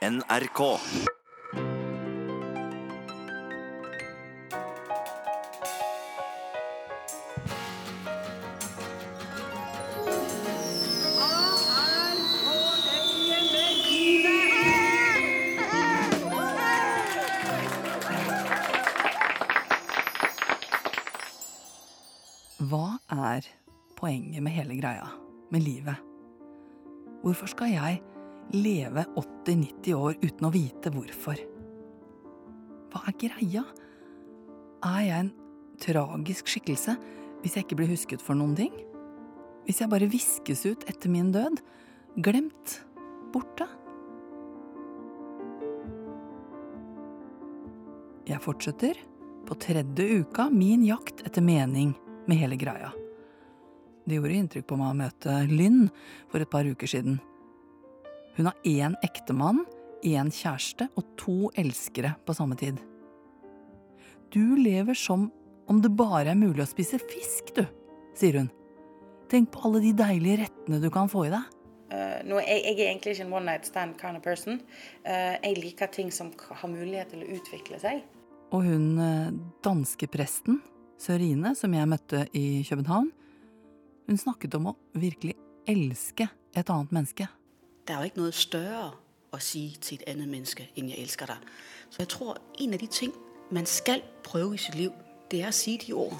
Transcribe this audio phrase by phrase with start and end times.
[0.00, 0.60] NRK.
[22.70, 23.44] Hva er
[23.98, 25.04] poenget med hele greia,
[25.50, 25.94] med livet?
[27.20, 28.00] Hvorfor skal jeg
[28.52, 31.40] leve 80-90 år uten å vite hvorfor?
[32.90, 33.64] Hva er greia?
[34.86, 35.32] Er jeg en
[35.80, 36.96] tragisk skikkelse
[37.40, 38.72] hvis jeg ikke blir husket for noen ting?
[39.68, 41.60] Hvis jeg bare viskes ut etter min død?
[42.18, 42.80] Glemt?
[43.30, 43.68] Borte?
[48.30, 48.98] Jeg fortsetter,
[49.46, 51.94] på tredje uka, min jakt etter mening
[52.28, 52.92] med hele greia.
[54.06, 55.88] Det gjorde inntrykk på meg å møte Lynn
[56.30, 57.18] for et par uker siden.
[58.40, 59.66] Hun har én ektemann,
[60.00, 62.78] én kjæreste og to elskere på samme tid.
[64.32, 65.26] Du lever som
[65.68, 67.66] om det bare er mulig å spise fisk, du,
[68.16, 68.46] sier hun.
[69.28, 71.50] Tenk på alle de deilige rettene du kan få i deg.
[71.92, 74.56] Uh, no, jeg, jeg, er egentlig ikke en one night stand kind of person.
[75.04, 78.00] Uh, jeg liker ting som har mulighet til å utvikle seg.
[78.56, 80.62] Og hun uh, danske presten,
[80.96, 83.12] Sørine, som jeg møtte i København,
[84.08, 85.36] hun snakket om å virkelig
[85.68, 87.28] elske et annet menneske.
[87.90, 88.82] Det er jo ikke noe større
[89.34, 91.46] å si til et annet menneske enn 'jeg elsker deg'.
[91.90, 93.12] Så jeg tror en av de ting
[93.50, 94.92] man skal prøve i sitt liv,
[95.30, 96.14] det er å si de ord.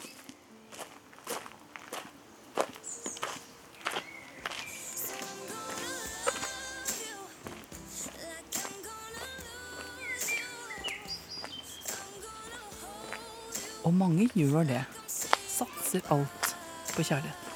[13.84, 14.84] Og mange gjør det.
[15.06, 16.56] Satser alt
[16.96, 17.49] på kjærlighet.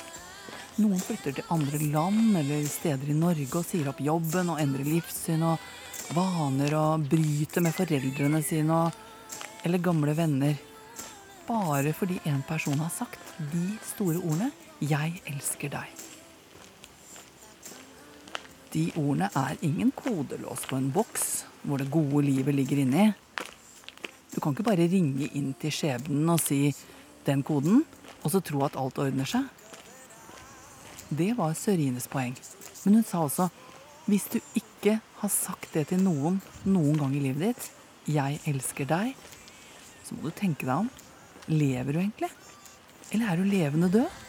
[0.75, 4.89] Noen flytter til andre land eller steder i Norge og sier opp jobben og endrer
[4.89, 5.63] livssyn og
[6.17, 9.05] vaner og bryter med foreldrene sine og
[9.65, 10.59] eller gamle venner.
[11.47, 13.23] Bare fordi en person har sagt
[13.53, 14.51] de store ordene
[14.81, 15.95] 'Jeg elsker deg'.
[18.73, 23.13] De ordene er ingen kodelås på en boks hvor det gode livet ligger inni.
[24.35, 26.75] Du kan ikke bare ringe inn til skjebnen og si
[27.27, 27.85] den koden,
[28.25, 29.47] og så tro at alt ordner seg.
[31.15, 32.35] Det var Sørines poeng.
[32.85, 33.49] Men hun sa også
[34.05, 36.37] hvis du ikke har sagt det til noen
[36.69, 37.71] noen gang i livet ditt,
[38.05, 39.17] 'jeg elsker deg',
[40.05, 40.91] så må du tenke deg om.
[41.49, 42.31] Lever du egentlig?
[43.13, 44.24] Eller er du levende død?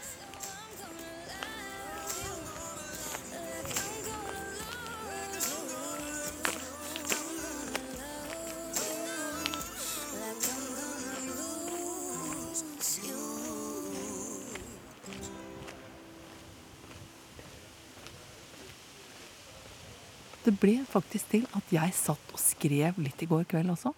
[20.46, 23.96] Det ble faktisk til at jeg satt og skrev litt i går kveld også.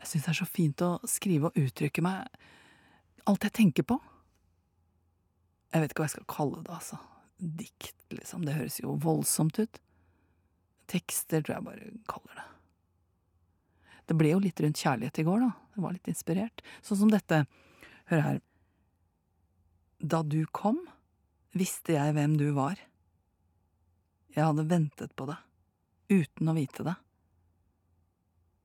[0.00, 2.40] Jeg syns det er så fint å skrive og uttrykke meg
[3.28, 3.98] alt jeg tenker på.
[5.72, 6.98] Jeg vet ikke hva jeg skal kalle det, altså.
[7.38, 8.46] Dikt, liksom.
[8.46, 9.80] Det høres jo voldsomt ut.
[10.90, 12.46] Tekster tror jeg bare kaller det.
[14.10, 15.52] Det ble jo litt rundt kjærlighet i går, da.
[15.76, 16.64] Det var litt inspirert.
[16.84, 17.44] Sånn som dette.
[18.10, 18.40] Hør her.
[20.02, 20.80] Da du kom,
[21.56, 22.80] visste jeg hvem du var.
[24.32, 25.36] Jeg hadde ventet på det,
[26.08, 26.94] uten å vite det.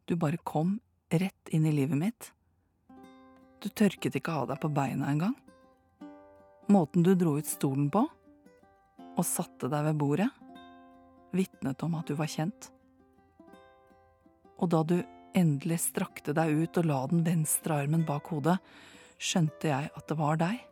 [0.07, 0.77] Du bare kom
[1.11, 2.29] rett inn i livet mitt.
[3.59, 5.35] Du tørket ikke av deg på beina engang.
[6.71, 8.05] Måten du dro ut stolen på,
[9.17, 10.29] og satte deg ved bordet,
[11.35, 12.71] vitnet om at du var kjent.
[14.63, 14.97] Og da du
[15.35, 18.55] endelig strakte deg ut og la den venstre armen bak hodet,
[19.19, 20.63] skjønte jeg at det var deg.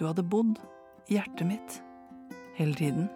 [0.00, 0.56] Du hadde bodd
[1.10, 1.82] i hjertet mitt
[2.54, 3.08] hele tiden.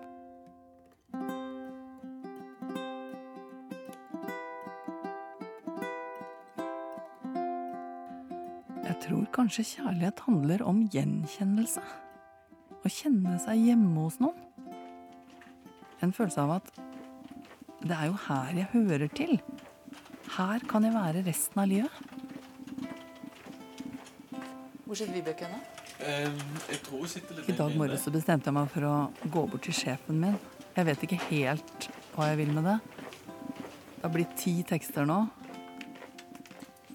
[8.87, 11.83] Jeg tror kanskje kjærlighet handler om gjenkjennelse.
[12.87, 14.43] Å kjenne seg hjemme hos noen.
[16.05, 16.71] En følelse av at
[17.87, 19.39] det er jo her jeg hører til.
[20.37, 22.03] Her kan jeg være resten av livet.
[24.87, 25.76] Hvor sitter Vibeke nå?
[26.01, 28.95] Litt I dag morges bestemte jeg meg for å
[29.33, 30.37] gå bort til sjefen min.
[30.77, 32.77] Jeg vet ikke helt hva jeg vil med det.
[33.97, 35.23] Det har blitt ti tekster nå.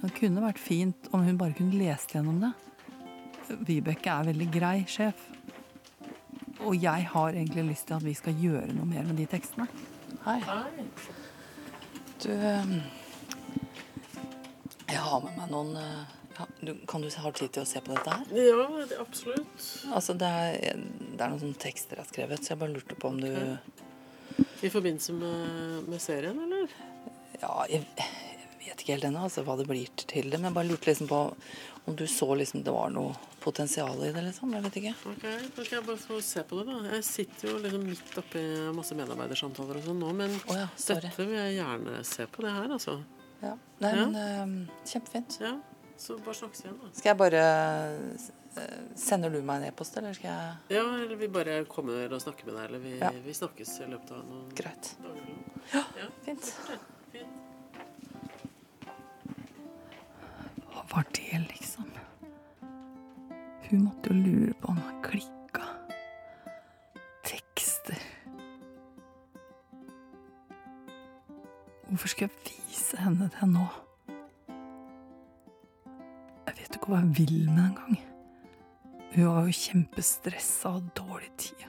[0.02, 2.52] Det kunne vært fint om hun bare kunne lest gjennom det.
[3.68, 5.28] Vibeke er veldig grei sjef.
[6.62, 9.66] Og jeg har egentlig lyst til at vi skal gjøre noe mer med de tekstene.
[10.28, 10.38] Hei.
[10.46, 10.86] Hei.
[12.22, 12.74] Du eh,
[14.92, 17.82] Jeg har med meg noen eh, ja, du, Kan du ha tid til å se
[17.84, 18.32] på dette her?
[18.38, 19.68] Ja, det, absolutt.
[19.94, 20.82] Altså, det er,
[21.16, 23.32] det er noen sånne tekster jeg har skrevet, så jeg bare lurte på om du
[24.62, 26.72] I forbindelse med, med serien, eller?
[27.42, 30.58] Ja, jeg, jeg vet ikke helt ennå altså, hva det blir til det, men jeg
[30.60, 31.22] bare lurte liksom på
[31.90, 34.52] om du så liksom det var noe potensial i det, liksom.
[34.54, 34.92] Jeg vet ikke.
[35.10, 35.24] Ok,
[35.56, 36.76] Da skal jeg bare få se på det, da.
[36.94, 38.44] Jeg sitter jo liksom midt oppi
[38.78, 42.54] masse medarbeidersamtaler og sånn nå, men oh, ja, dette vil jeg gjerne se på, det
[42.54, 43.00] her, altså.
[43.42, 43.56] Ja.
[43.82, 44.06] Nei, Ja.
[44.06, 45.40] men eh, kjempefint.
[45.42, 45.56] Ja,
[46.02, 46.90] så bare snakkes igjen, da.
[46.98, 51.28] Skal jeg bare eh, Sender du meg en e-post, eller skal jeg Ja, eller vi
[51.32, 53.12] bare kommer og snakker med deg, eller vi, Ja.
[53.28, 54.96] vi snakkes i løpet av noen Greit.
[55.04, 55.30] dager.
[55.74, 56.08] Ja, Ja.
[56.26, 56.50] fint.
[57.14, 57.38] Fint.
[60.72, 61.86] Hva var det, liksom?
[63.70, 65.64] Hun måtte jo lure på om han klikka.
[67.24, 68.00] Tekster.
[71.92, 73.66] Hvorfor skal jeg vise henne det nå?
[76.92, 78.00] Hva jeg vil med en gang.
[79.14, 81.64] Hun var jo kjempestressa og dårlig tid.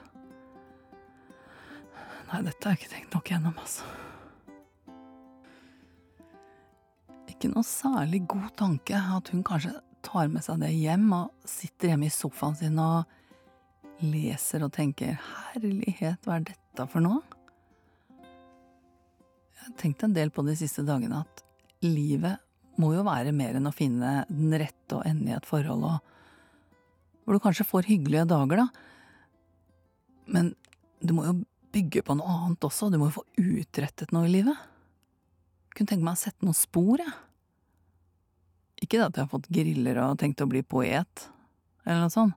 [2.27, 3.87] Nei, dette har jeg ikke tenkt nok gjennom, altså.
[7.31, 9.73] Ikke noe særlig god tanke at hun kanskje
[10.03, 15.15] tar med seg det hjem og sitter hjemme i sofaen sin og leser og tenker
[15.15, 17.23] 'herlighet, hva er dette for noe'?
[19.53, 21.43] Jeg har tenkt en del på de siste dagene at
[21.83, 22.39] livet
[22.81, 27.23] må jo være mer enn å finne den rette og ende i et forhold, og
[27.23, 28.67] hvor du kanskje får hyggelige dager, da.
[30.33, 30.53] Men
[31.03, 31.35] du må jo
[31.73, 34.57] bygge på noe annet også, du må jo få utrettet noe i livet.
[35.69, 37.15] Jeg kunne tenke meg å sette noen spor, jeg.
[38.83, 41.27] Ikke at jeg har fått griller og tenkt å bli poet,
[41.85, 42.35] eller noe sånt.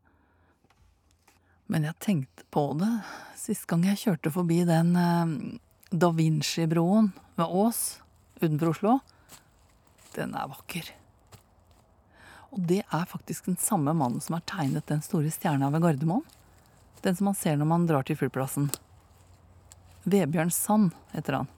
[1.66, 2.92] Men jeg tenkte på det
[3.40, 5.32] sist gang jeg kjørte forbi den eh,
[5.90, 7.80] Da Vinci-broen ved Ås
[8.38, 8.92] utenfor Oslo.
[10.16, 10.88] Den er vakker.
[12.54, 16.24] Og det er faktisk den samme mannen som har tegnet den store stjerna ved Gardermoen.
[17.04, 18.70] Den som man ser når man drar til flyplassen.
[20.08, 21.50] Vebjørn Sand heter han.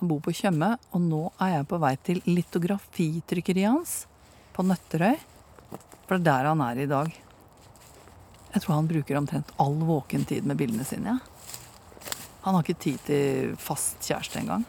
[0.00, 3.94] Han bor på Tjøme, og nå er jeg på vei til litografitrykkeriet hans
[4.56, 5.18] på Nøtterøy.
[6.08, 7.12] For det er der han er i dag.
[8.50, 11.14] Jeg tror han bruker omtrent all våken tid med bildene sine.
[11.14, 12.08] Ja.
[12.40, 14.64] Han har ikke tid til fast kjæreste engang.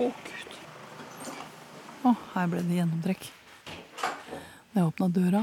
[0.00, 0.54] Å, gud.
[2.08, 3.26] Å, her ble det gjennomtrekk.
[4.70, 5.42] Da jeg åpna døra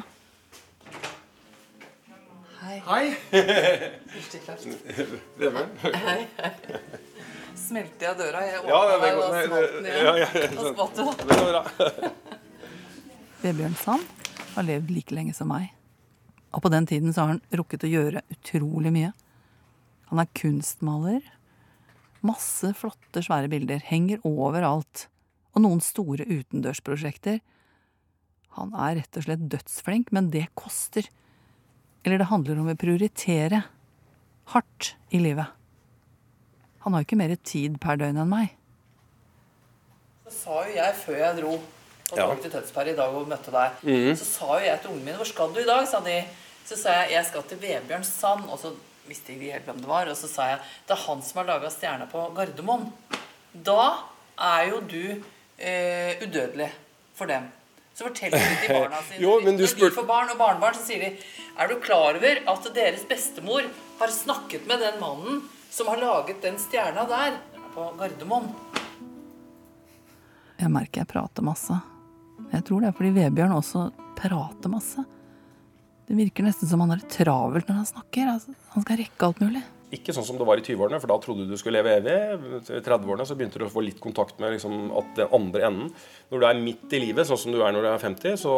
[2.57, 2.77] Hei.
[2.87, 3.05] Hei!
[3.31, 3.43] Hei,
[6.39, 6.55] hei.
[7.57, 8.41] Smelte jeg døra?
[8.47, 10.01] Jeg åpna det deg, og smalt den igjen.
[10.03, 10.73] ja, ja, sånn.
[10.73, 11.03] skvatt du.
[11.21, 11.61] Det går bra.
[13.43, 14.03] Vebjørn Sand
[14.55, 15.69] har levd like lenge som meg.
[16.49, 19.13] Og på den tiden så har han rukket å gjøre utrolig mye.
[20.09, 21.21] Han er kunstmaler.
[22.25, 23.83] Masse flotte, svære bilder.
[23.83, 25.07] Henger overalt.
[25.55, 27.39] Og noen store utendørsprosjekter.
[28.57, 31.09] Han er rett og slett dødsflink, men det koster.
[32.05, 33.63] Eller det handler om å prioritere
[34.53, 35.53] hardt i livet.
[36.85, 38.53] Han har jo ikke mer tid per døgn enn meg.
[40.27, 42.35] Så sa jo jeg før jeg dro og Ja.
[42.35, 45.27] til Tønsberg i dag og møtte deg, så sa jo jeg til ungene mine 'Hvor
[45.27, 46.25] skal du i dag?' sa de.
[46.65, 48.73] Så sa jeg 'Jeg skal til Vebjørn Sand', og så
[49.07, 50.07] visste ikke helt hvem det var.
[50.11, 52.91] Og så sa jeg 'Det er han som har laga stjerna på Gardermoen'.
[53.53, 53.97] Da
[54.37, 55.23] er jo du
[55.59, 56.71] eh, udødelig
[57.15, 57.47] for dem.
[57.95, 60.37] Så forteller de til barna sine Jo, men du Når spurte- de får barn og
[60.37, 61.17] barnebarn, så sier de
[61.57, 63.61] 'Er du klar over at deres bestemor
[63.99, 67.37] har snakket med den mannen som har laget den stjerna der
[67.73, 68.53] på Gardermoen?'
[70.59, 71.75] Jeg merker jeg prater masse.
[72.53, 75.03] Jeg tror det er fordi Vebjørn også prater masse.
[76.07, 78.29] Det virker nesten som han har det travelt når han snakker.
[78.31, 79.63] Altså, han skal rekke alt mulig.
[79.95, 82.15] Ikke sånn som det var i 20-årene, for da trodde du du skulle leve evig.
[82.67, 85.91] I 30-årene så begynte du å få litt kontakt med liksom, at den andre enden.
[86.31, 88.55] Når du er midt i livet, sånn som du er når du er 50, så,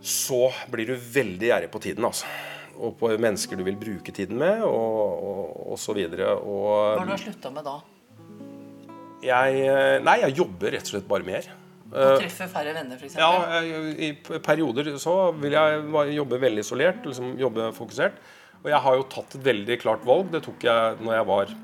[0.00, 0.42] så
[0.72, 2.08] blir du veldig gjerrig på tiden.
[2.08, 2.28] altså.
[2.74, 6.32] Og på mennesker du vil bruke tiden med, og, og, og så videre.
[6.40, 7.76] Hva har Og du slutta med da?
[9.24, 9.68] jeg
[10.04, 11.46] Nei, jeg jobber rett og slett bare mer.
[11.92, 13.18] Å treffe færre venner, f.eks.?
[13.20, 18.16] Ja, i perioder så vil jeg jobbe veldig isolert, liksom jobbe fokusert.
[18.64, 20.30] Og jeg har jo tatt et veldig klart valg.
[20.32, 21.54] Det tok jeg når jeg var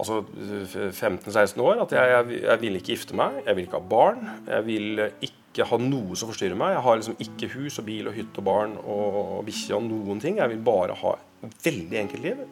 [0.00, 1.82] altså 15-16 år.
[1.84, 4.24] At jeg, jeg, jeg vil ikke gifte meg, jeg vil ikke ha barn.
[4.48, 6.74] Jeg vil ikke ha noe som forstyrrer meg.
[6.78, 9.88] Jeg har liksom ikke hus og bil og hytte og barn og, og bikkje og
[9.90, 10.40] noen ting.
[10.40, 12.44] Jeg vil bare ha et veldig enkelt liv.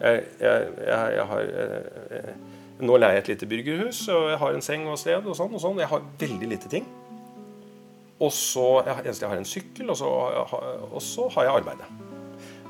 [0.00, 2.34] Jeg, jeg, har jeg,
[2.76, 5.54] Nå leier jeg et lite burgerhus, og jeg har en seng og sted og sånn.
[5.56, 5.80] og sånn.
[5.80, 6.88] Jeg har veldig lite ting.
[8.20, 10.10] Og så jeg, jeg har en sykkel, og så,
[10.90, 11.88] og så har jeg arbeidet.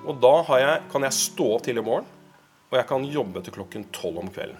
[0.07, 2.07] Og da har jeg, kan jeg stå til i morgen,
[2.71, 4.59] og jeg kan jobbe til klokken tolv om kvelden.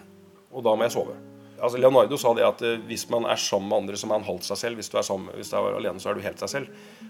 [0.51, 1.15] Og da må jeg sove.
[1.61, 4.27] altså Leonardo sa det at eh, hvis man er sammen med andre, så må man
[4.27, 4.79] holde seg selv.
[4.79, 6.67] Hvis du er, sammen, hvis du er alene, så er du helt seg selv.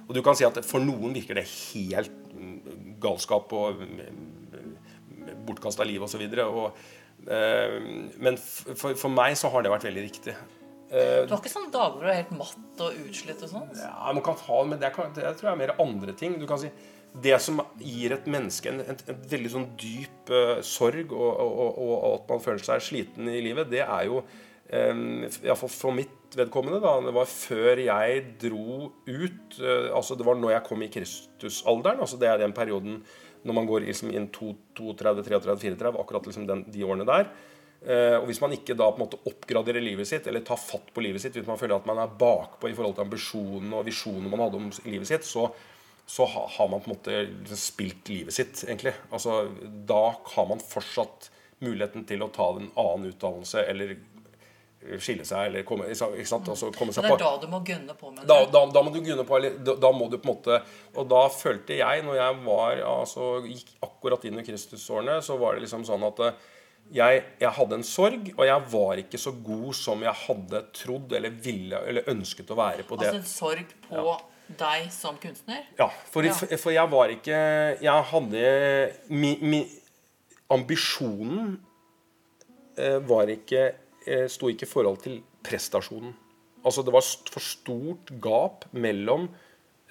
[0.08, 3.82] Og du kan si at for noen virker det helt mm, galskap og
[5.48, 6.22] bortkasta liv osv.
[6.22, 6.72] Eh,
[7.28, 10.36] men for, for meg så har det vært veldig riktig.
[10.88, 13.72] Eh, du har ikke sånne dager hvor du er helt matt og utslitt og sånn?
[13.76, 16.38] Ja, man kan ha men det, kan, det tror jeg er mer andre ting.
[16.40, 16.72] Du kan si
[17.24, 21.56] det som gir et menneske en, en, en veldig sånn dyp uh, sorg, og, og,
[21.58, 25.98] og, og, at man føler seg sliten i livet, det er jo um, Iallfall for
[25.98, 30.66] mitt vedkommende, da, det var før jeg dro ut uh, altså Det var når jeg
[30.68, 32.04] kom i Kristusalderen.
[32.04, 33.02] altså Det er den perioden
[33.48, 37.32] når man går liksom inn 32, 33, 34, akkurat liksom den, de årene der.
[37.78, 40.92] Uh, og Hvis man ikke da på en måte oppgraderer livet sitt, eller tar fatt
[40.94, 43.88] på livet sitt, hvis man føler at man er bakpå i forhold til ambisjonene og
[43.88, 45.48] visjonene man hadde om livet sitt, så
[46.08, 48.94] så har man på en måte liksom spilt livet sitt, egentlig.
[49.12, 49.50] Altså,
[49.90, 51.28] da har man fortsatt
[51.60, 53.98] muligheten til å ta en annen utdannelse eller
[55.04, 56.50] skille seg eller komme, ikke sant?
[56.52, 57.16] Altså, komme seg på.
[57.16, 58.28] Det er da du må gunne på med det?
[58.30, 59.40] Da, da, da, må du gunne på.
[59.40, 60.60] Eller, da, da, må du på en måte
[60.98, 65.58] Og da følte jeg, når jeg var, altså, gikk akkurat inn i Kristusårene, så var
[65.58, 66.48] det liksom sånn at eh,
[66.98, 71.14] jeg, jeg, hadde en sorg, og jeg var ikke så god som jeg hadde trodd
[71.20, 73.12] eller ville eller ønsket å være på det.
[73.12, 74.18] Altså en sorg på ja
[74.48, 75.66] deg som kunstner?
[75.78, 76.34] Ja, for, ja.
[76.34, 77.40] for jeg var ikke
[77.84, 78.44] Jeg hadde
[79.12, 79.62] mi, mi,
[80.54, 81.58] Ambisjonen
[82.80, 83.74] eh, var ikke
[84.32, 86.16] sto ikke i forhold til prestasjonen.
[86.68, 89.28] Altså det var for stort gap mellom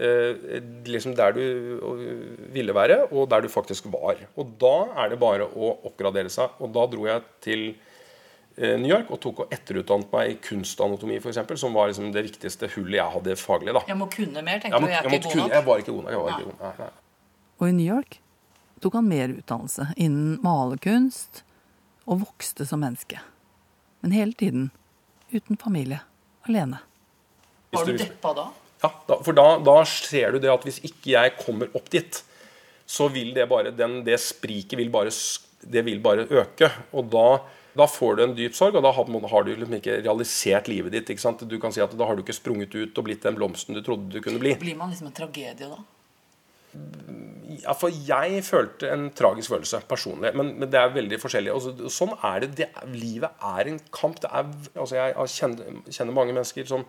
[0.03, 1.43] eh, liksom der du
[2.53, 4.21] ville være, og der du faktisk var.
[4.37, 6.59] Og da er det bare å oppgradere seg.
[6.61, 7.69] Og da dro jeg til
[8.57, 12.09] Eh, New York og tok og etterutdannet meg i kunstanatomi, for eksempel, som var liksom
[12.15, 13.75] det viktigste hullet jeg hadde faglig.
[13.77, 13.83] da.
[13.85, 14.87] Jeg må kunne mer, tenkte du.
[14.89, 15.51] Jeg er ikke god nok.
[15.53, 16.15] Jeg var ikke god nok.
[16.23, 16.63] Var ikke god.
[16.63, 16.89] Nei, nei.
[17.61, 18.17] Og i New York
[18.81, 21.43] tok han mer utdannelse innen malerkunst
[22.07, 23.21] og vokste som menneske.
[24.07, 24.71] Men hele tiden
[25.31, 25.99] uten familie.
[26.43, 26.79] Alene.
[27.71, 28.45] Var du deppa da?
[28.85, 32.21] Ja, da, for da, da, ser du det at hvis ikke jeg kommer opp dit,
[32.87, 35.11] så vil det bare den, Det spriket vil bare,
[35.75, 36.71] det vil bare øke.
[36.95, 37.27] Og da
[37.77, 41.11] da får du en dyp sorg, og da har du liksom ikke realisert livet ditt.
[41.11, 41.43] ikke sant?
[41.43, 43.83] Du kan si at Da har du ikke sprunget ut og blitt den blomsten du
[43.83, 44.55] trodde du kunne bli.
[44.55, 45.83] Blir man liksom en tragedie da?
[47.79, 50.33] For jeg følte en tragisk følelse personlig.
[50.37, 51.53] Men, men det er veldig forskjellig.
[51.57, 52.71] Og sånn er det, det.
[52.93, 54.21] Livet er en kamp.
[54.29, 56.87] Er, altså jeg kjenner, kjenner mange mennesker som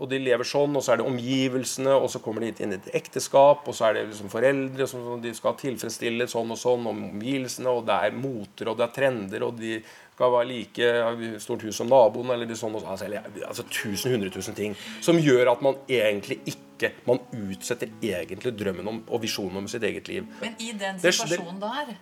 [0.00, 2.78] og de lever sånn, og så er det omgivelsene, og så kommer de inn i
[2.78, 6.86] et ekteskap, og så er det liksom foreldre som de skal tilfredsstille sånn og sånn,
[6.88, 9.76] og omgivelsene, og det er moter, og det er trender, og de
[10.22, 13.08] skal være like stort hus som naboen, eller sånn, altså,
[13.48, 14.76] altså tusen, hundre tusen ting.
[15.02, 16.60] Som gjør at man egentlig ikke
[17.06, 20.24] Man utsetter egentlig drømmen om og visjonen om sitt eget liv.
[20.40, 21.92] Men i den situasjonen der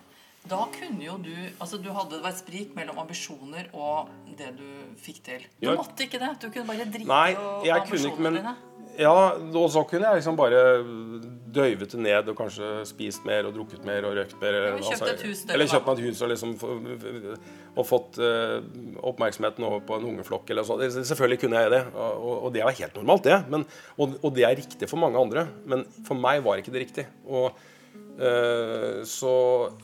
[0.49, 4.09] da kunne jo du Altså, du hadde det var et sprik mellom ambisjoner og
[4.39, 4.65] det du
[4.97, 5.45] fikk til.
[5.61, 5.75] Du ja.
[5.77, 6.31] måtte ikke det.
[6.41, 7.19] Du kunne bare drite
[7.67, 8.55] i ambisjonene dine.
[8.97, 10.63] Ja, og så kunne jeg liksom bare
[11.55, 14.57] døyvet det ned og kanskje spist mer og drukket mer og røkt mer.
[14.59, 15.43] Eller kjøpt altså, et hus.
[15.49, 16.55] Eller kjøpt meg et hus og liksom
[17.71, 18.59] og fått uh,
[19.07, 20.83] oppmerksomheten over på en ungeflokk eller sånt.
[21.07, 23.37] Selvfølgelig kunne jeg det, og, og det var helt normalt, det.
[23.51, 23.63] Men,
[23.95, 25.45] og, og, det er riktig for mange andre.
[25.69, 27.07] Men for meg var ikke det riktig.
[27.27, 27.55] Og
[29.07, 29.33] så,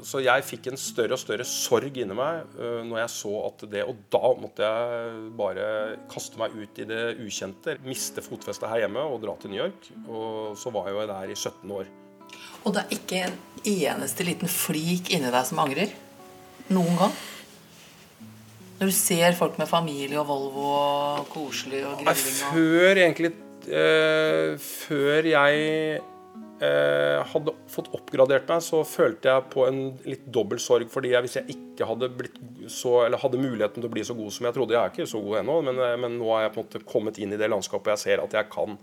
[0.06, 3.64] så, jeg fikk en større og større sorg inni meg uh, når jeg så at
[3.72, 5.70] det Og da måtte jeg bare
[6.12, 7.78] kaste meg ut i det ukjente.
[7.88, 9.90] Miste fotfestet her hjemme og dra til New York.
[10.06, 11.90] Og så var jeg jo der i 17 år.
[12.68, 15.94] Og det er ikke en eneste liten flik inni deg som angrer?
[16.74, 17.18] Noen gang?
[18.78, 23.32] Når du ser folk med familie og Volvo og koselig og grilling og Før egentlig
[23.74, 25.64] eh, Før jeg
[25.98, 30.90] eh, hadde fått oppgradert meg, så følte jeg på en litt dobbel sorg.
[30.92, 32.10] fordi jeg, hvis jeg ikke hadde
[32.74, 35.22] så, hadde muligheten til å bli så god som jeg trodde Jeg er ikke så
[35.24, 37.50] god ennå, men, eh, men nå har jeg på en måte kommet inn i det
[37.54, 38.78] landskapet jeg ser at jeg kan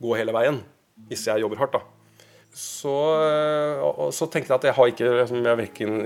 [0.00, 0.62] gå hele veien.
[1.10, 1.82] Hvis jeg jobber hardt, da.
[2.50, 5.60] Så, eh, så tenkte jeg at jeg har ikke, liksom, jeg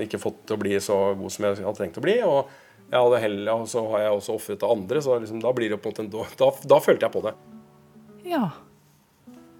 [0.04, 2.18] ikke fått til å bli så god som jeg hadde tenkt å bli.
[2.22, 5.50] og heller, og så har jeg også ofret til andre, så liksom, da
[5.90, 7.32] en måte da, da følte jeg på det.
[8.28, 8.50] Ja.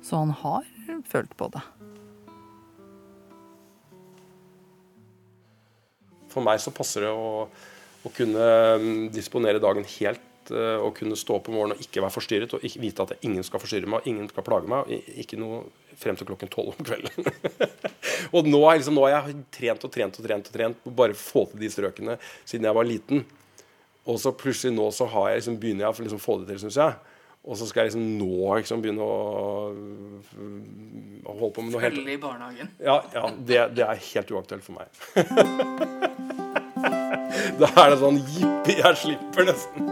[0.04, 0.66] Så han har
[1.08, 1.62] følt på det.
[6.34, 7.46] For meg så passer det å,
[8.04, 8.46] å kunne
[8.82, 12.54] mm, disponere dagen helt å og kunne stå opp om morgenen og ikke være forstyrret
[12.56, 14.90] og vite at ingen skal forstyrre meg, ingen skal plage meg.
[15.16, 15.62] Ikke noe
[15.96, 17.24] frem til klokken tolv om kvelden.
[18.34, 21.46] og nå, liksom, har jeg trent og trent og trent og trent på bare få
[21.52, 23.24] til de strøkene siden jeg var liten.
[24.04, 26.80] Og så plutselig nå så jeg liksom, begynner jeg å liksom få det til, syns
[26.82, 27.13] jeg.
[27.44, 29.16] Og så skal jeg liksom nå liksom begynne å,
[31.28, 32.70] å holde på med noe helt Følge i barnehagen.
[32.80, 34.88] Ja, ja det, det, er helt uaktuelt for meg.
[37.58, 39.90] Da er det sånn jippi, jeg slipper nesten.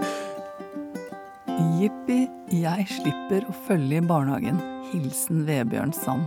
[1.78, 2.20] Jippi,
[2.54, 4.58] jeg slipper å følge i barnehagen.
[4.92, 6.24] Hilsen Vebjørn Sand.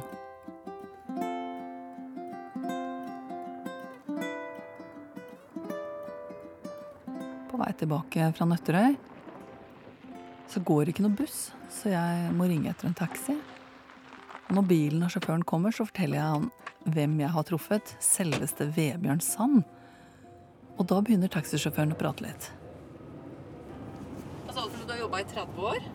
[7.49, 9.14] På vei tilbake fra Nøtterøy
[10.51, 13.35] så går det ikke noe buss, så jeg må ringe etter en taxi.
[14.45, 16.49] Og når bilen og sjåføren kommer, så forteller jeg han
[16.95, 17.95] hvem jeg har truffet.
[18.03, 19.63] Selveste Vebjørn Sand.
[20.75, 22.49] Og da begynner taxisjåføren å prate litt.
[24.45, 24.85] Hva sa du for noe?
[24.85, 25.87] Du har jobba i 30 år?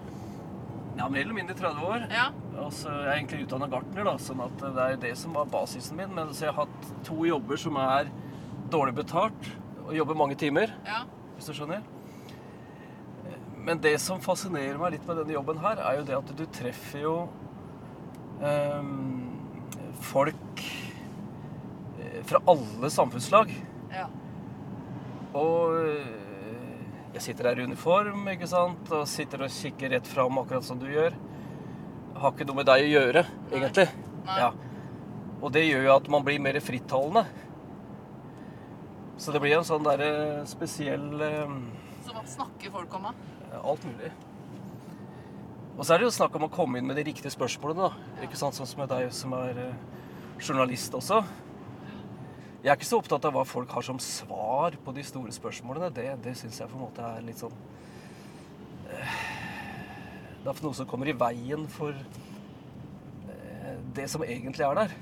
[0.99, 2.09] Ja, mer eller mindre 30 år.
[2.11, 2.27] Ja.
[2.59, 6.01] Altså, jeg er egentlig utdanna gartner, da, sånn at det er det som var basisen
[6.01, 6.11] min.
[6.17, 8.11] Men så jeg har hatt to jobber som er
[8.73, 9.49] dårlig betalt,
[9.87, 11.05] og jobber mange timer, ja.
[11.37, 11.87] hvis du skjønner.
[13.65, 16.45] Men det som fascinerer meg litt med denne jobben her, er jo det at du
[16.55, 17.17] treffer jo
[18.47, 19.27] ehm,
[20.11, 20.63] folk
[22.01, 23.53] eh, fra alle samfunnslag.
[23.93, 24.07] Ja.
[25.37, 26.09] Og eh,
[27.15, 30.81] jeg sitter her i uniform, ikke sant, og sitter og kikker rett fram akkurat som
[30.81, 31.17] du gjør.
[32.21, 33.87] Har ikke noe med deg å gjøre, egentlig.
[34.25, 34.41] Nei.
[34.41, 34.51] Ja.
[35.41, 37.25] Og det gjør jo at man blir mer frittalende.
[39.21, 41.51] Så det blir en sånn derre spesiell eh,
[42.07, 43.40] Så hva snakker folk om, da?
[43.59, 44.11] Alt mulig.
[45.81, 48.25] Og så er det jo snakk om å komme inn med de riktige spørsmålene, da.
[48.27, 49.79] Ikke sant, sånn som med deg som er eh,
[50.37, 51.23] journalist også.
[52.61, 55.89] Jeg er ikke så opptatt av hva folk har som svar på de store spørsmålene.
[55.97, 57.57] Det, det syns jeg på en måte er litt sånn
[58.93, 59.17] eh,
[60.45, 64.95] Det er noe som kommer i veien for eh, det som egentlig er der.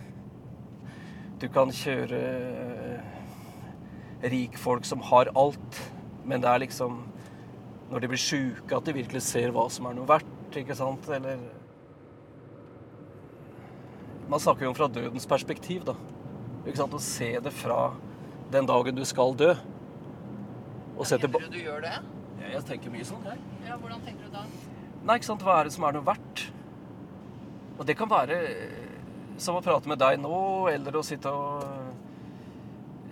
[1.43, 2.23] Du kan kjøre
[4.31, 5.83] rikfolk som har alt,
[6.23, 7.03] men det er liksom
[7.89, 11.09] når de blir sjuke, at de virkelig ser hva som er noe verdt, ikke sant?
[11.13, 11.41] Eller
[14.29, 15.95] Man snakker jo om fra dødens perspektiv, da.
[16.67, 16.93] Ikke sant?
[16.93, 17.95] Å se det fra
[18.53, 19.55] den dagen du skal dø.
[20.99, 21.95] Og se tilbake du du gjør det?
[22.43, 23.41] Ja, Jeg tenker mye sånn, jeg.
[23.69, 24.45] Ja, Hvordan tenker du da?
[25.09, 25.45] Nei, ikke sant.
[25.47, 26.45] Hva er det som er noe verdt?
[27.79, 28.37] Og det kan være
[29.41, 30.39] som å prate med deg nå,
[30.73, 31.78] eller å sitte og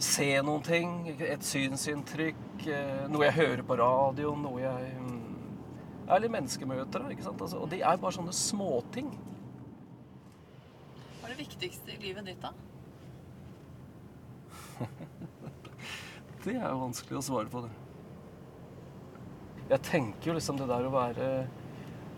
[0.03, 1.09] se noen ting.
[1.21, 5.15] Et synsinntrykk, eh, noe jeg hører på radioen, noe jeg er
[6.07, 7.41] Eller menneskemøter, ikke sant.
[7.43, 9.09] Altså, og de er bare sånne småting.
[11.19, 12.53] Hva er det viktigste i livet ditt, da?
[16.45, 17.73] Det er jo vanskelig å svare på, det.
[19.67, 21.31] Jeg tenker jo liksom det der å være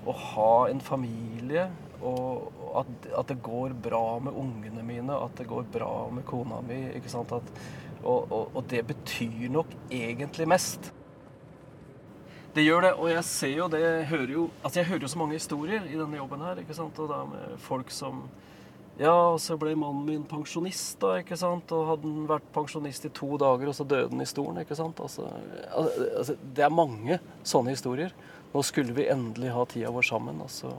[0.05, 1.71] Å ha en familie,
[2.07, 6.61] og at, at det går bra med ungene mine, at det går bra med kona
[6.67, 7.33] mi, ikke sant.
[7.35, 7.51] At,
[8.03, 10.93] og, og, og det betyr nok egentlig mest.
[12.55, 15.19] Det gjør det, og jeg ser jo det hører jo, Altså, jeg hører jo så
[15.19, 16.99] mange historier i denne jobben her, ikke sant.
[16.99, 18.25] Og er med folk som
[18.99, 21.71] ja, og så ble mannen min pensjonist, da, ikke sant.
[21.75, 24.79] Og hadde han vært pensjonist i to dager, og så døde han i stolen, ikke
[24.79, 24.99] sant.
[25.05, 25.29] Altså,
[25.71, 28.17] altså, det er mange sånne historier.
[28.51, 30.73] Nå skulle vi endelig ha tida vår sammen, og så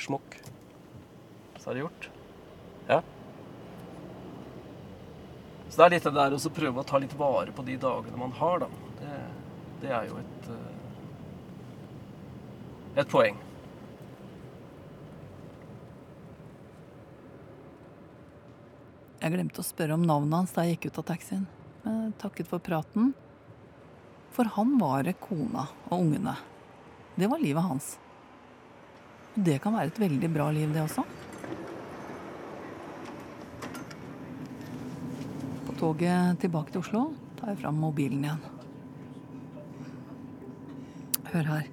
[0.00, 0.38] smokk.
[1.58, 2.08] Så er det gjort.
[2.88, 3.00] Ja.
[5.68, 8.20] Så det er litt det der å prøve å ta litt vare på de dagene
[8.20, 8.70] man har, da.
[9.00, 9.18] Det,
[9.82, 10.76] det er jo et eh,
[12.96, 13.36] et poeng.
[19.20, 21.44] Jeg glemte å spørre om navnet hans da jeg gikk ut av taxien.
[21.84, 23.12] Men takket for praten.
[24.32, 26.36] For han var det kona og ungene.
[27.16, 27.94] Det var livet hans.
[29.36, 31.02] Det kan være et veldig bra liv, det også.
[35.66, 37.02] På toget tilbake til Oslo
[37.36, 38.40] tar jeg fram mobilen igjen.
[41.34, 41.68] Hør her.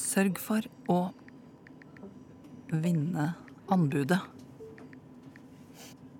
[0.00, 0.98] Sørg for å
[2.72, 3.34] vinne
[3.68, 4.22] anbudet.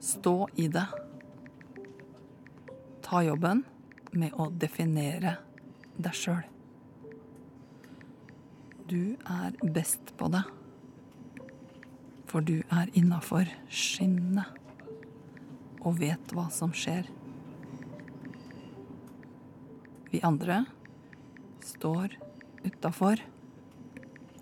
[0.04, 0.86] Stå i det.
[3.06, 3.64] Ta jobben
[4.12, 5.38] med å definere
[5.96, 6.53] deg sjøl.
[8.88, 10.42] Du er best på det.
[12.28, 14.60] For du er innafor skinnet
[15.84, 17.08] og vet hva som skjer.
[20.12, 20.64] Vi andre
[21.64, 22.16] står
[22.64, 23.22] utafor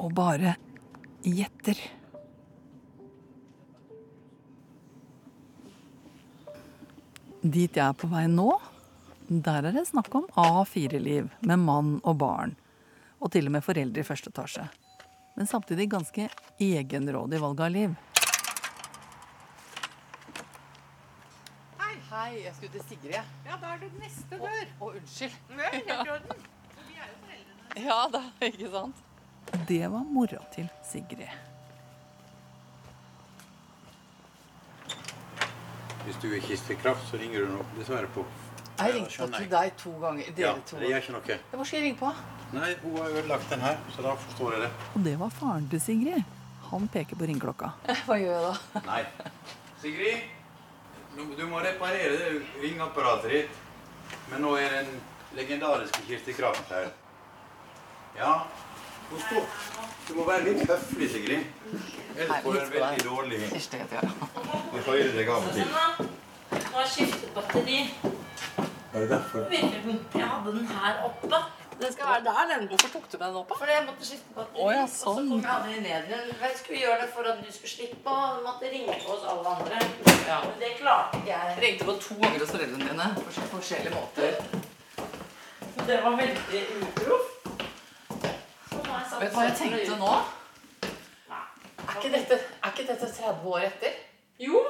[0.02, 0.56] og bare
[1.22, 1.78] gjetter.
[7.42, 8.50] Dit jeg er på vei nå,
[9.30, 12.58] der er det snakk om A4-liv med mann og barn.
[13.22, 14.64] Og til og med foreldre i første etasje.
[15.36, 16.26] Men samtidig ganske
[16.60, 17.94] egenrådig valg av liv.
[22.12, 23.14] Hei, jeg skulle til Sigrid.
[23.48, 24.66] Ja, da er det neste dør.
[24.84, 25.38] Å, unnskyld.
[25.56, 25.70] Nei,
[27.80, 28.98] Ja da, ikke sant?
[29.70, 31.24] Det var mora til Sigrid.
[36.04, 38.26] Hvis du er kistekraft, så ringer du nå dessverre på.
[38.82, 40.28] Jeg ringte skjønner til deg to ganger.
[40.28, 40.78] Ja, Dere to.
[40.82, 41.40] det gjør ikke noe.
[41.54, 42.12] Hvor skal jeg ringe på?
[42.52, 44.70] Nei, hun har ødelagt den her, så da forstår jeg det.
[44.94, 46.24] Og det var faren til Sigrid.
[46.68, 47.70] Han peker på ringeklokka.
[48.06, 48.82] Hva gjør jeg da?
[48.88, 49.02] Nei.
[49.80, 50.26] Sigrid,
[51.16, 53.62] du må reparere det ringeapparatet ditt.
[54.28, 54.90] Men nå er den
[55.36, 56.90] legendariske Kirsti Kraft her.
[58.18, 58.34] Ja,
[59.08, 59.48] hun står.
[60.08, 61.48] Du må være litt høflig, Sigrid.
[62.18, 65.72] Ellers får du en veldig dårlig Du hører deg av og til.
[65.72, 67.80] Nå har jeg skiftet batteri.
[68.92, 69.48] Er det derfor?
[69.48, 71.44] Jeg hadde den her oppe.
[71.82, 72.66] Den skal være der, den.
[72.70, 73.52] Hvorfor tok du med den opp?
[73.58, 74.62] Fordi jeg måtte skifte batteri.
[74.64, 75.28] Oh, ja, Og så sånn.
[75.30, 76.28] kom jeg aldri ned igjen.
[76.42, 79.54] Jeg skulle gjøre det for at du skulle slippe å måtte ringe på oss alle
[79.56, 79.80] andre.
[80.28, 80.38] Ja.
[80.46, 81.56] Men det klarte ikke jeg.
[81.66, 84.30] Ringte på to ganger hos foreldrene dine på forskjellige måter.
[85.86, 87.28] Det var veldig uproft.
[89.22, 90.14] Vet du hva jeg sånn tenkte nå?
[91.82, 93.96] Er ikke dette, er ikke dette 30 år etter?
[94.40, 94.62] Jo.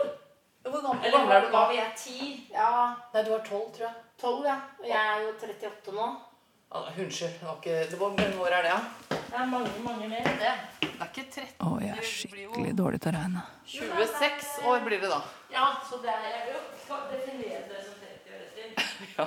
[0.65, 1.73] Hvor gammel Eller gammel er du var nå?
[1.73, 2.33] vi er 10.
[2.55, 2.73] Ja.
[3.15, 3.95] Nei, du er 12, tror jeg.
[4.23, 4.57] 12, ja.
[4.81, 6.07] Og jeg er jo 38 nå.
[6.75, 7.33] Ah, Unnskyld.
[7.41, 8.81] det var ikke- det var- Hvor mange år er det, da?
[9.11, 10.55] Det er mange, mange mer enn det.
[10.81, 11.67] Det er ikke 13.
[11.67, 13.43] Å, jeg er skikkelig dårlig til å regne.
[13.67, 15.21] 26 år blir det, da.
[15.53, 19.17] Ja, så det er, jeg jo definere det som 30 år etter.
[19.19, 19.27] Ja.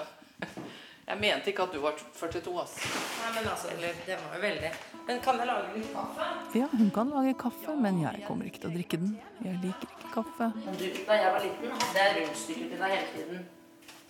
[1.08, 2.82] Jeg mente ikke at du var 42, altså.
[3.22, 4.72] Nei, men altså, det var jo veldig
[5.08, 6.58] Men kan jeg lage litt kaffe?
[6.58, 9.22] Ja, hun kan lage kaffe, men jeg kommer ikke til å drikke den.
[9.44, 10.48] Jeg liker ikke kaffe.
[10.80, 13.50] Du, da jeg var liten, hadde jeg rundstykker til deg hele tiden.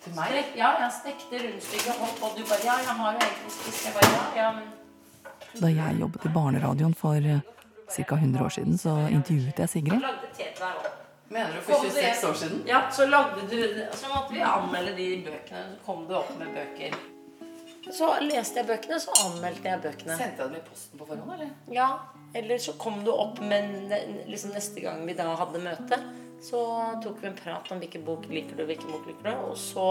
[0.06, 0.30] Til meg?
[0.30, 3.86] Strek, ja, jeg stekte rundstykket opp, og du bare Ja, jeg har jo egentlig spist.
[3.86, 7.18] Jeg bare Ja, ja, men Da jeg jobbet i barneradioen for
[7.96, 8.14] ca.
[8.14, 10.06] 100 år siden, så intervjuet jeg Sigrid.
[11.28, 12.62] Mener du for 26 år siden?
[12.66, 13.58] Ja, så lagde du
[13.92, 15.64] Så måtte vi anmelde de bøkene.
[15.74, 16.94] Så kom du opp med bøker.
[17.92, 20.16] Så leste jeg bøkene, så anmeldte jeg bøkene.
[20.18, 21.50] Sendte jeg dem i posten på forhånd, eller?
[21.70, 21.88] Ja,
[22.34, 23.92] eller så kom du opp med
[24.26, 25.98] liksom neste gang vi da hadde møte.
[26.42, 26.60] Så
[27.02, 29.88] tok vi en prat om hvilken bok liker du, hvilken bok liker du, og så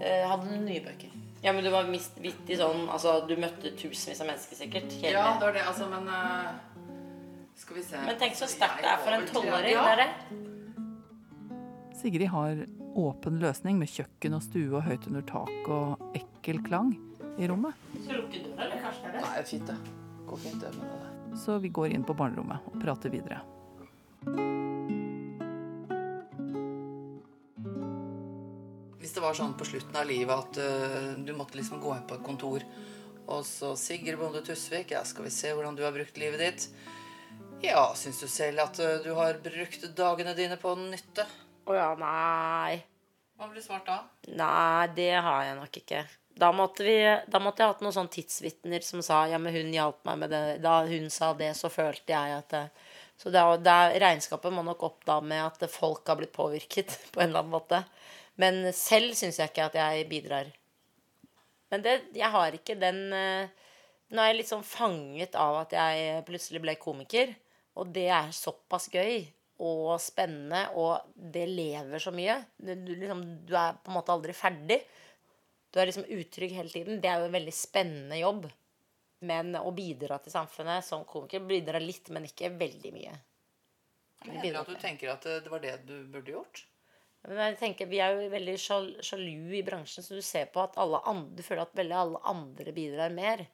[0.00, 1.12] eh, hadde du nye bøker.
[1.44, 4.88] Ja, men du var vittig sånn Altså, du møtte tusenvis av mennesker sikkert.
[4.98, 5.12] Hele.
[5.14, 6.56] Ja, det var det, altså, men uh,
[7.60, 9.76] Skal vi se Men tenk så sterkt det er for en tolvåring.
[9.76, 9.84] Ja.
[9.92, 10.42] Det det.
[12.00, 12.64] Sigrid har
[12.96, 16.94] åpen løsning med kjøkken og stue og høyt under tak og ekkel klang
[17.36, 17.76] i rommet.
[18.00, 19.24] Så lukke døra, eller kanskje er det?
[19.24, 19.78] Nei, fint det.
[20.26, 21.16] Går fint det med det der.
[21.46, 23.42] Så vi går inn på barnerommet og prater videre.
[29.26, 32.26] Var sånn på slutten av livet at uh, du måtte liksom gå inn på et
[32.26, 32.66] kontor,
[33.26, 36.68] og så Sigrid Bonde Tusvik, ja, skal vi se hvordan du har brukt livet ditt.
[37.64, 41.26] Ja, syns du selv at uh, du har brukt dagene dine på nytte?
[41.66, 42.78] Å ja, nei.
[43.36, 43.98] Hva ble svart da?
[44.38, 46.04] Nei, det har jeg nok ikke.
[46.36, 46.96] Da måtte, vi,
[47.32, 50.32] da måtte jeg hatt noen sånn tidsvitner som sa ja, men hun hjalp meg med
[50.32, 50.42] det.
[50.64, 52.62] Da hun sa det, så følte jeg at det,
[53.16, 56.34] Så det, er- det, er- regnskapet må nok opp da med at folk har blitt
[56.36, 57.82] påvirket på en eller annen måte.
[58.40, 60.50] Men selv syns jeg ikke at jeg bidrar.
[61.72, 63.48] Men det, jeg har ikke den eh,
[64.14, 67.32] Nå er jeg litt sånn fanget av at jeg plutselig ble komiker.
[67.74, 69.24] Og det er såpass gøy
[69.66, 72.36] og spennende, og det lever så mye.
[72.60, 74.78] Du, du, liksom, du er på en måte aldri ferdig.
[75.74, 77.00] Du er liksom utrygg hele tiden.
[77.02, 78.46] Det er jo en veldig spennende jobb.
[79.24, 83.14] Men å bidra til samfunnet som komiker bidrar litt, men ikke veldig mye.
[84.26, 86.64] Jeg Mener at du tenker at det var det du burde gjort?
[87.26, 90.76] Men jeg tenker, Vi er jo veldig sjalu i bransjen, så du ser på at
[90.78, 93.46] alle andre, du føler at veldig alle andre bidrar mer.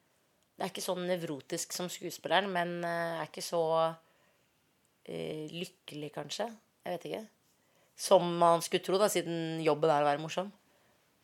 [0.52, 3.62] Det er ikke sånn nevrotisk som skuespilleren, men eh, er ikke så
[5.08, 6.50] eh, lykkelig, kanskje.
[6.84, 7.22] Jeg vet ikke.
[8.02, 10.52] Som man skulle tro, da, siden jobben er å være morsom.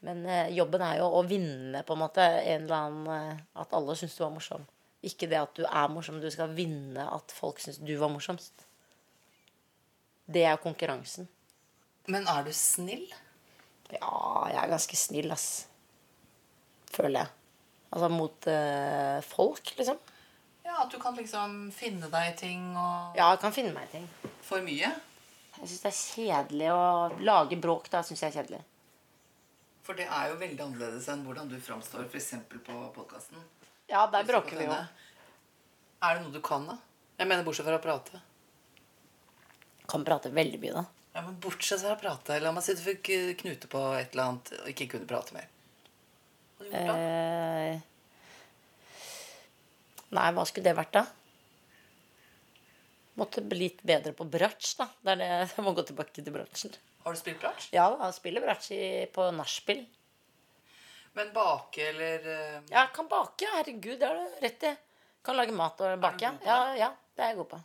[0.06, 3.72] Men eh, jobben er jo å vinne, på en måte, en eller annen eh, At
[3.74, 4.66] alle syns du var morsom.
[5.06, 8.66] Ikke det at du er morsom, du skal vinne at folk syns du var morsomst.
[10.28, 11.28] Det er konkurransen.
[12.11, 13.06] Men er du snill?
[13.92, 14.12] Ja,
[14.52, 15.48] jeg er ganske snill, ass.
[16.92, 17.34] Føler jeg.
[17.88, 20.00] Altså mot eh, folk, liksom.
[20.66, 23.88] Ja, at du kan liksom finne deg i ting og Ja, jeg kan finne meg
[23.88, 24.08] i ting.
[24.44, 24.90] For mye?
[25.58, 26.82] Jeg syns det er kjedelig å
[27.24, 27.88] lage bråk.
[27.92, 28.61] Da syns jeg er kjedelig.
[29.88, 32.35] For det er jo veldig annerledes enn hvordan du framstår f.eks.
[32.53, 33.40] på podkasten.
[33.88, 34.74] Ja, der bråker vi jo.
[36.05, 36.74] Er det noe du kan, da?
[37.16, 38.20] Jeg mener bortsett fra å prate.
[39.88, 40.85] Kan prate veldig mye, da.
[41.16, 42.37] Ja, men Bortsett fra å prate.
[42.44, 45.38] La meg si du fikk eh, knute på et eller annet og ikke kunne prate
[45.38, 45.48] mer.
[46.59, 46.98] Hva gjort da?
[47.01, 47.81] Eh,
[50.20, 51.07] nei, hva skulle det vært, da?
[53.18, 54.90] Måtte bli litt bedre på bratsj, da.
[55.01, 56.77] Det er det jeg må gå tilbake til bratsjen.
[57.09, 57.71] Har du spilt bratsj?
[57.73, 58.75] Ja, jeg spiller bratsj
[59.16, 59.79] på nachspiel.
[61.16, 63.49] Men bake eller eh, Ja, jeg kan bake.
[63.55, 64.73] Herregud, det har du rett i.
[65.25, 66.35] Kan lage mat og bake.
[66.44, 67.61] Ja, ja, det er jeg god på.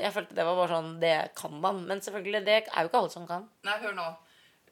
[0.00, 1.84] jeg følte det var bare sånn Det kan man.
[1.90, 3.44] Men selvfølgelig, det er jo ikke alle som kan.
[3.68, 4.08] Nei, hør nå.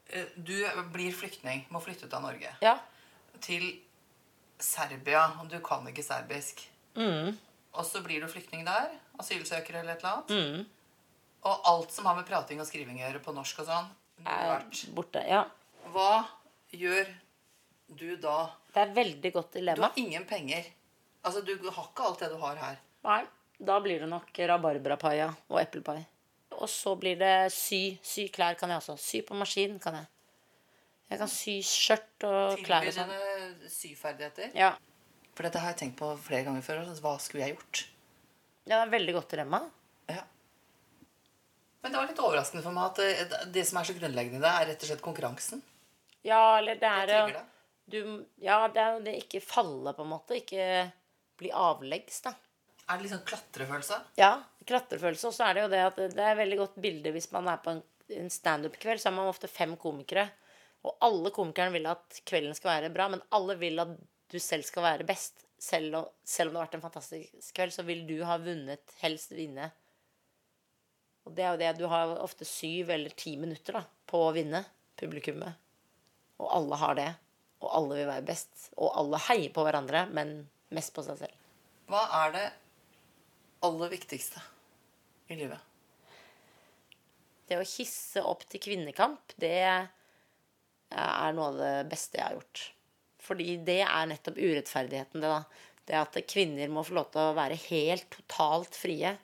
[0.08, 0.56] Eh, Du
[0.96, 2.56] blir flyktning, må flytte ut av Norge.
[2.64, 2.78] Ja.
[3.44, 3.68] Til
[4.56, 6.64] Serbia, og du kan ikke serbisk.
[6.96, 7.36] Mm.
[7.76, 10.30] Og så blir du flyktning der, asylsøker eller et eller annet.
[10.32, 10.79] Mm.
[11.48, 13.90] Og alt som har med prating og skriving å gjøre på norsk og sånn,
[14.26, 15.22] Er borte.
[15.26, 15.46] Ja.
[15.92, 16.26] hva
[16.76, 17.08] gjør
[17.96, 18.50] du da?
[18.74, 19.76] Det er veldig godt dilemma.
[19.76, 20.64] Du har ingen penger.
[21.24, 22.76] Altså, du har ikke alt det du har her.
[23.04, 23.22] Nei.
[23.60, 25.98] Da blir det nok rabarbrapaia og eplepai.
[26.60, 27.98] Og så blir det sy.
[28.02, 28.96] Sy klær kan jeg også.
[29.00, 30.06] Sy på maskin kan jeg.
[31.10, 33.10] Jeg kan sy skjørt og klær Tilby og sånn.
[33.10, 34.52] dine syferdigheter.
[34.56, 34.70] Ja.
[35.34, 36.84] For dette har jeg tenkt på flere ganger før.
[37.00, 37.86] Hva skulle jeg gjort?
[38.64, 39.60] ja, det er et veldig godt dilemma.
[41.82, 42.98] Men det var litt overraskende for meg at
[43.30, 45.62] det, det som er så grunnleggende i det, er rett og slett konkurransen.
[46.26, 47.44] Ja, eller det er Det jo
[47.90, 50.36] du, Ja, det er jo det ikke falle, på en måte.
[50.42, 50.66] Ikke
[51.40, 52.34] bli avleggs, da.
[52.90, 53.96] Er det liksom klatrefølelse?
[54.18, 54.32] Ja,
[54.66, 55.30] klatrefølelse.
[55.30, 57.48] Og så er det jo det at det er et veldig godt bilde hvis man
[57.48, 57.82] er på en,
[58.18, 60.26] en standup-kveld, så er man ofte fem komikere.
[60.84, 63.96] Og alle komikerne vil at kvelden skal være bra, men alle vil at
[64.30, 65.46] du selv skal være best.
[65.60, 68.94] Selv, om- selv om det har vært en fantastisk kveld, så vil du ha vunnet,
[69.02, 69.70] helst vinne.
[71.28, 74.32] Og det er jo det, du har ofte syv eller ti minutter da, på å
[74.36, 74.62] vinne
[75.00, 75.58] publikummet.
[76.40, 77.10] Og alle har det.
[77.60, 78.70] Og alle vil være best.
[78.80, 80.38] Og alle heier på hverandre, men
[80.72, 81.46] mest på seg selv.
[81.90, 82.46] Hva er det
[83.66, 84.40] aller viktigste
[85.28, 85.60] i livet?
[87.50, 92.62] Det å hisse opp til kvinnekamp, det er noe av det beste jeg har gjort.
[93.20, 95.42] Fordi det er nettopp urettferdigheten, det da.
[95.90, 99.16] Det at kvinner må få lov til å være helt totalt frie.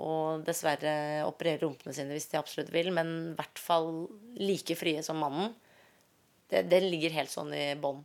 [0.00, 3.90] Og dessverre operere rumpene sine hvis de absolutt vil, men i hvert fall
[4.40, 5.52] like frie som mannen.
[6.48, 8.00] Det, det ligger helt sånn i bånn.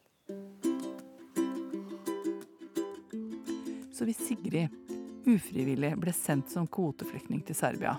[3.96, 4.74] Så hvis Sigrid
[5.28, 7.98] ufrivillig ble sendt som kvoteflyktning til Serbia,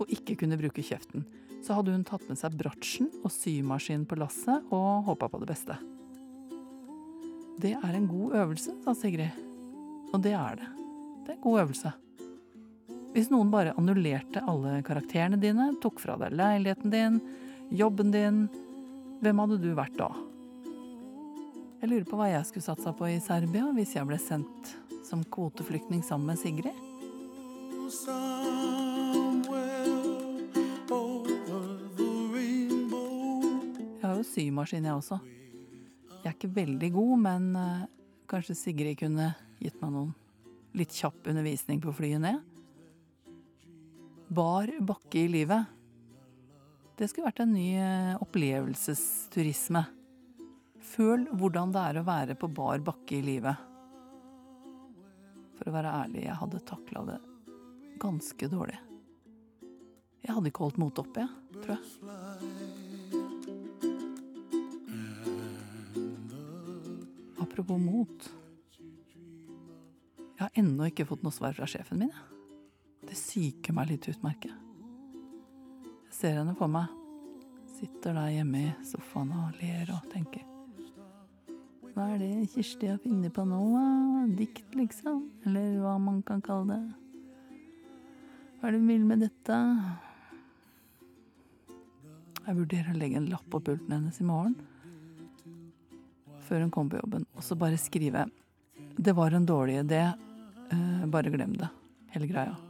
[0.00, 1.24] og ikke kunne bruke kjeften,
[1.60, 5.50] så hadde hun tatt med seg bratsjen og symaskinen på lasset og håpa på det
[5.52, 5.76] beste.
[7.60, 9.36] Det er en god øvelse, sa Sigrid.
[10.14, 10.68] Og det er det.
[11.26, 11.92] Det er en god øvelse.
[13.10, 17.16] Hvis noen bare annullerte alle karakterene dine, tok fra deg leiligheten din,
[17.74, 18.44] jobben din,
[19.18, 20.12] hvem hadde du vært da?
[21.80, 24.70] Jeg lurer på hva jeg skulle satsa på i Serbia hvis jeg ble sendt
[25.08, 26.76] som kvoteflyktning sammen med Sigrid.
[33.98, 35.18] Jeg har jo symaskin, jeg også.
[36.20, 37.82] Jeg er ikke veldig god, men eh,
[38.30, 40.14] kanskje Sigrid kunne gitt meg noen
[40.78, 42.49] litt kjapp undervisning på flyet ned?
[44.30, 45.64] Bar bakke i livet.
[46.94, 49.82] Det skulle vært en ny eh, opplevelsesturisme.
[50.86, 53.58] Føl hvordan det er å være på bar bakke i livet.
[55.58, 57.18] For å være ærlig, jeg hadde takla det
[57.98, 58.78] ganske dårlig.
[60.22, 61.30] Jeg hadde ikke holdt motet oppe, jeg,
[61.64, 61.82] tror jeg.
[67.42, 68.34] Apropos mot.
[70.38, 72.14] Jeg har ennå ikke fått noe svar fra sjefen min.
[72.14, 72.29] jeg.
[73.10, 74.58] Det syker meg litt ut, merker jeg.
[76.06, 76.92] Jeg ser henne for meg.
[77.74, 80.44] Sitter der hjemme i sofaen og ler og tenker.
[81.90, 83.58] Hva er det Kirsti har funnet på nå?
[84.38, 85.24] Dikt, liksom?
[85.42, 87.58] Eller hva man kan kalle det.
[88.60, 89.58] Hva er det hun vil med dette?
[92.46, 94.54] Jeg vurderer å legge en lapp på pulten hennes i morgen.
[96.46, 97.26] Før hun kommer på jobben.
[97.34, 98.28] Og så bare skrive
[98.94, 100.14] 'Det var en dårlig idé.
[100.70, 101.70] eh, bare glem det'.
[102.14, 102.69] Hele greia.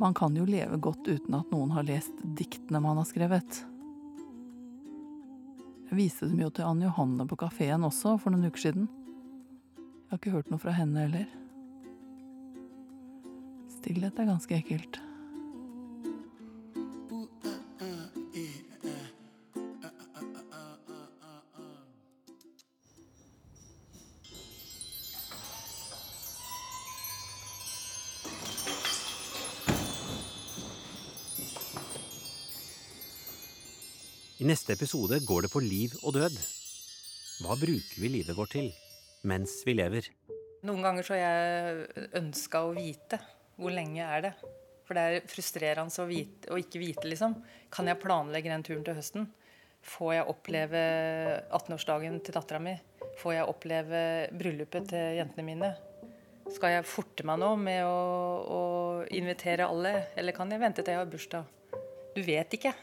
[0.00, 3.60] Man kan jo leve godt uten at noen har lest diktene man har skrevet.
[5.90, 8.88] Jeg viste dem jo til Anne Johanne på kafeen også for noen uker siden.
[9.78, 11.28] Jeg har ikke hørt noe fra henne heller.
[13.78, 15.03] Stillhet er ganske ekkelt.
[34.44, 36.34] I neste episode går det på liv og død.
[37.40, 38.66] Hva bruker vi livet vårt til
[39.24, 40.10] mens vi lever?
[40.68, 43.22] Noen ganger så har jeg ønska å vite.
[43.56, 44.34] Hvor lenge er det?
[44.84, 47.38] For det er frustrerende å, vite, å ikke vite, liksom.
[47.72, 49.32] Kan jeg planlegge den turen til høsten?
[49.94, 50.86] Får jeg oppleve
[51.48, 52.76] 18-årsdagen til dattera mi?
[53.24, 55.76] Får jeg oppleve bryllupet til jentene mine?
[56.52, 58.00] Skal jeg forte meg nå med å,
[58.44, 58.64] å
[59.08, 61.54] invitere alle, eller kan jeg vente til jeg har bursdag?
[62.12, 62.76] Du vet ikke.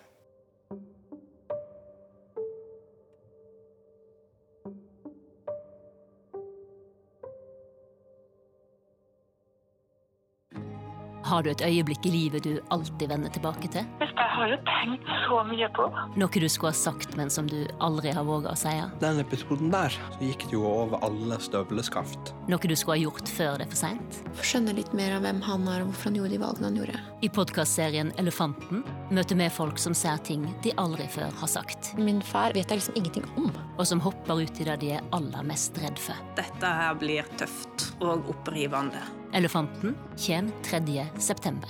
[11.42, 13.88] Har du et øyeblikk i livet du alltid vender tilbake til?
[13.98, 15.88] Jeg har jo tenkt så mye på.
[16.22, 18.70] Noe du skulle ha sagt, men som du aldri har våga å si?
[19.02, 22.36] Den episoden der så gikk det jo over alle støvleskaft.
[22.46, 24.20] Noe du skulle ha gjort før det er for seint?
[24.46, 27.02] Skjønne litt mer av hvem han er, og hvorfor han gjorde de valgene han gjorde.
[27.26, 31.96] I podkastserien Elefanten møter vi folk som ser ting de aldri før har sagt.
[31.98, 33.50] Min far vet jeg liksom ingenting om.
[33.80, 36.22] Og som hopper ut i det de er aller mest redd for.
[36.38, 39.02] Dette her blir tøft og opprivende.
[39.34, 41.06] Elefanten kommer 3.
[41.18, 41.68] september.